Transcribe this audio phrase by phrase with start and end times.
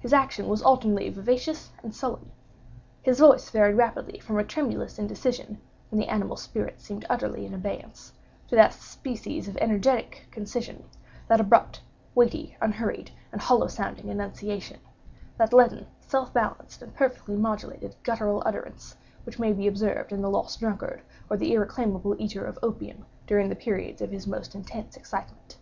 [0.00, 2.30] His action was alternately vivacious and sullen.
[3.02, 5.60] His voice varied rapidly from a tremulous indecision
[5.90, 8.14] (when the animal spirits seemed utterly in abeyance)
[8.48, 11.82] to that species of energetic concision—that abrupt,
[12.14, 19.38] weighty, unhurried, and hollow sounding enunciation—that leaden, self balanced and perfectly modulated guttural utterance, which
[19.38, 23.54] may be observed in the lost drunkard, or the irreclaimable eater of opium, during the
[23.54, 25.58] periods of his most intense excitement.